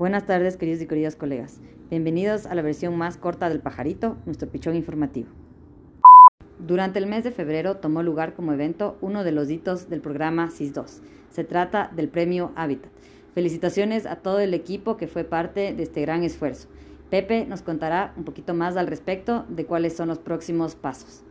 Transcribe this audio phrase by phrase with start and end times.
[0.00, 1.60] Buenas tardes, queridos y queridas colegas.
[1.90, 5.28] Bienvenidos a la versión más corta del pajarito, nuestro pichón informativo.
[6.58, 10.48] Durante el mes de febrero tomó lugar como evento uno de los hitos del programa
[10.48, 11.02] SIS-2.
[11.28, 12.90] Se trata del premio Hábitat.
[13.34, 16.68] Felicitaciones a todo el equipo que fue parte de este gran esfuerzo.
[17.10, 21.24] Pepe nos contará un poquito más al respecto de cuáles son los próximos pasos.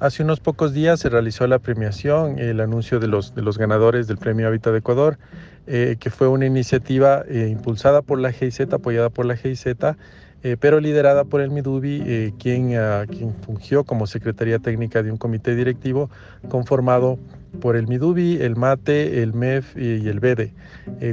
[0.00, 4.06] Hace unos pocos días se realizó la premiación, el anuncio de los, de los ganadores
[4.06, 5.18] del Premio Hábitat de Ecuador,
[5.66, 10.56] eh, que fue una iniciativa eh, impulsada por la GIZ, apoyada por la GIZ, eh,
[10.60, 15.56] pero liderada por el MIDUBI, quien, ah, quien fungió como Secretaría Técnica de un comité
[15.56, 16.10] directivo
[16.48, 17.18] conformado
[17.60, 20.52] por el MIDUBI, el MATE, el MEF y, el BEDE,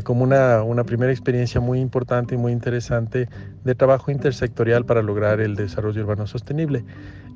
[0.03, 3.29] como una, una primera experiencia muy importante y muy interesante
[3.63, 6.83] de trabajo intersectorial para lograr el desarrollo urbano sostenible.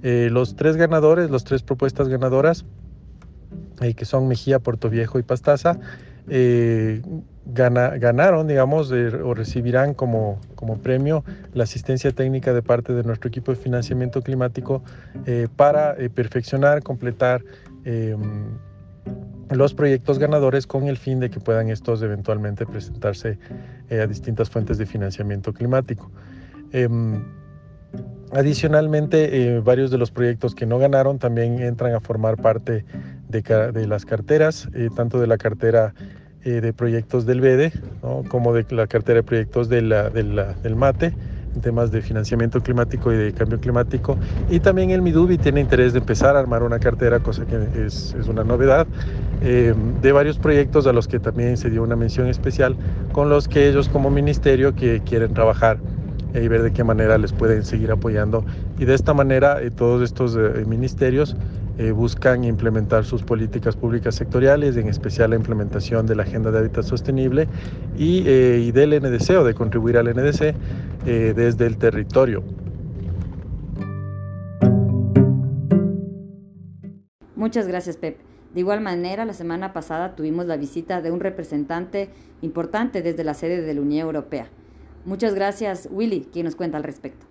[0.02, 2.66] Eh, los tres ganadores, las tres propuestas ganadoras,
[3.82, 5.78] eh, que son Mejía, Puerto Viejo y Pastaza,
[6.30, 7.02] eh,
[7.46, 13.52] ganaron, digamos, o recibirán como, como, premio la asistencia técnica de parte de nuestro equipo
[13.52, 14.84] de financiamiento climático
[15.56, 17.44] para perfeccionar, completar
[17.86, 18.20] em,
[19.52, 23.40] los proyectos ganadores con el fin de que puedan estos eventualmente presentarse
[23.92, 26.12] a distintas fuentes de financiamiento climático.
[26.72, 27.24] Em,
[28.32, 32.86] Adicionalmente, eh, varios de los proyectos que no ganaron también entran a formar parte
[33.28, 35.96] de, las carteras, eh, tanto de la cartera
[36.44, 37.74] eh, de proyectos del BEDE
[38.28, 41.14] como de la cartera de proyectos de del MATE
[41.56, 44.16] en temas de financiamiento climático y de cambio climático.
[44.52, 48.14] Y también el MIDUBI tiene interés de empezar a armar una cartera, cosa que es
[48.28, 48.86] una novedad,
[49.42, 52.76] de varios proyectos a los que también se dio una mención especial,
[53.14, 55.80] con los que ellos como ministerio que quieren trabajar
[56.34, 58.46] y ver de qué manera les pueden seguir apoyando.
[58.78, 61.36] Y de esta manera eh, todos estos eh, ministerios
[61.78, 66.60] eh, buscan implementar sus políticas públicas sectoriales, en especial la implementación de la Agenda de
[66.60, 67.48] Hábitat Sostenible
[67.98, 70.54] y, y del NDC o de contribuir al NDC
[71.06, 72.44] desde el territorio.
[77.36, 78.29] Muchas gracias, Pep.
[78.54, 82.10] De igual manera, la semana pasada tuvimos la visita de un representante
[82.42, 84.50] importante desde la sede de la Unión Europea.
[85.06, 87.26] Muchas gracias, Willy, quien nos cuenta al respecto.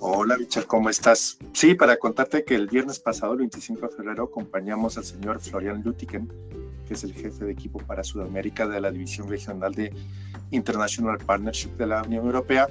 [0.00, 1.38] Hola, Richard, ¿cómo estás?
[1.52, 5.82] Sí, para contarte que el viernes pasado, el 25 de febrero, acompañamos al señor Florian
[5.82, 6.30] Lutiken,
[6.86, 9.92] que es el jefe de equipo para Sudamérica de la División Regional de
[10.50, 12.68] International Partnership de la Unión Europea,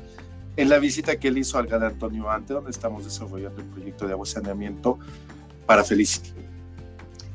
[0.59, 4.05] en la visita que él hizo al GAD Antonio Ante, donde estamos desarrollando el proyecto
[4.05, 4.99] de agua saneamiento
[5.65, 6.33] para Felicity.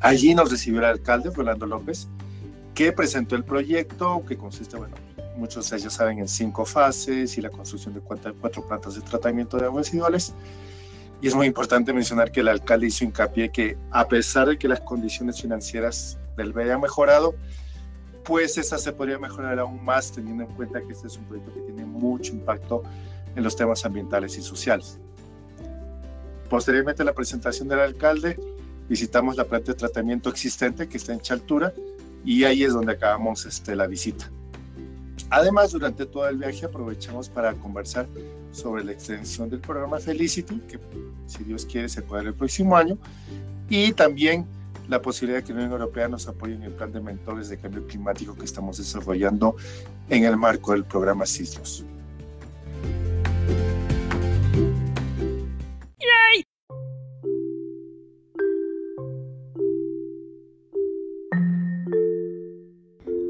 [0.01, 2.07] Allí nos recibió el alcalde, Rolando López,
[2.75, 4.95] que presentó el proyecto, que consiste, bueno,
[5.39, 9.57] muchos de ellos saben, en cinco fases y la construcción de cuatro, plantas de tratamiento
[9.57, 10.35] de aguas residuales.
[11.23, 14.69] Y es muy importante mencionar que el alcalde hizo hincapié que a pesar de que
[14.69, 17.35] las condiciones financieras del BED han mejorado,
[18.23, 21.55] pues esa se podría mejorar aún más teniendo en cuenta que este es un proyecto
[21.55, 22.83] que tiene mucho impacto
[23.37, 24.99] en los temas ambientales y sociales.
[26.49, 28.39] Posteriormente a la presentación del alcalde,
[28.89, 31.73] visitamos la planta de tratamiento existente que está en Chaltura
[32.25, 34.31] y ahí es donde acabamos este, la visita.
[35.31, 38.07] Además, durante todo el viaje aprovechamos para conversar
[38.53, 40.79] sobre la extensión del programa Felicity, que
[41.27, 42.99] si Dios quiere se puede el próximo año,
[43.69, 44.47] y también
[44.89, 47.59] la posibilidad de que la Unión Europea nos apoye en el plan de mentores de
[47.59, 49.57] cambio climático que estamos desarrollando
[50.11, 51.85] en el marco del programa CISLOS.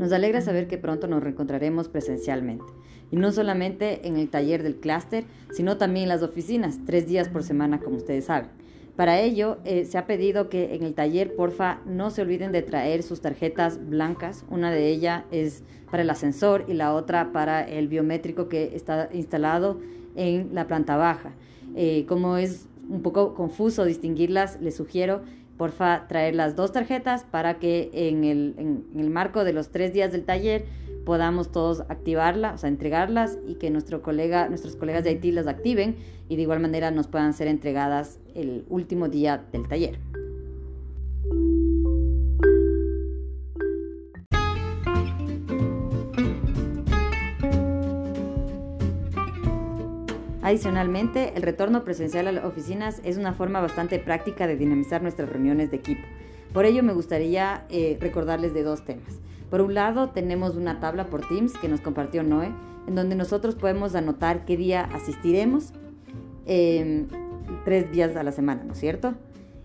[0.04, 2.66] Nos alegra saber que pronto nos reencontraremos presencialmente.
[3.10, 7.30] Y no solamente en el taller del clúster, sino también en las oficinas, tres días
[7.30, 8.50] por semana, como ustedes saben.
[8.96, 12.60] Para ello, eh, se ha pedido que en el taller, porfa, no se olviden de
[12.60, 14.44] traer sus tarjetas blancas.
[14.50, 19.08] Una de ellas es para el ascensor y la otra para el biométrico que está
[19.10, 19.80] instalado
[20.16, 21.32] en la planta baja.
[21.76, 25.22] Eh, como es un poco confuso distinguirlas, les sugiero
[25.56, 29.92] porfa traer las dos tarjetas para que en el, en, el, marco de los tres
[29.92, 30.64] días del taller
[31.04, 35.46] podamos todos activarlas, o sea, entregarlas y que nuestro colega, nuestros colegas de Haití las
[35.46, 35.96] activen
[36.28, 39.98] y de igual manera nos puedan ser entregadas el último día del taller.
[50.44, 55.30] Adicionalmente, el retorno presencial a las oficinas es una forma bastante práctica de dinamizar nuestras
[55.30, 56.02] reuniones de equipo.
[56.52, 59.20] Por ello me gustaría eh, recordarles de dos temas.
[59.48, 62.52] Por un lado, tenemos una tabla por Teams que nos compartió Noé,
[62.86, 65.72] en donde nosotros podemos anotar qué día asistiremos
[66.44, 67.06] em,
[67.64, 69.14] tres días a la semana, ¿no es cierto?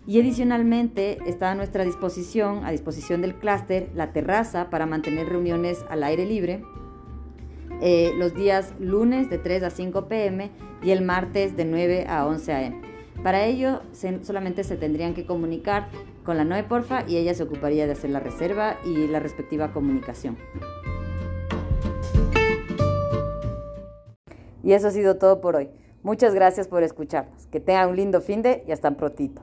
[0.08, 5.84] Y adicionalmente está a nuestra disposición, a disposición del clúster, la terraza para mantener reuniones
[5.90, 6.64] al aire libre
[7.82, 10.52] eh, los días lunes de 3 a 5 pm
[10.84, 12.82] y el martes de 9 a 11 am.
[13.24, 13.82] Para ello
[14.22, 15.90] solamente se tendrían que comunicar
[16.24, 19.74] con la Noe Porfa y ella se ocuparía de hacer la reserva y la respectiva
[19.74, 20.38] comunicación.
[24.64, 25.70] Y eso ha sido todo por hoy.
[26.04, 27.48] Muchas gracias por escucharnos.
[27.48, 29.42] Que tengan un lindo fin de y hasta prontito.